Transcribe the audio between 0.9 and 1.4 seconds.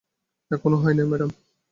নাই, ম্যাডাম।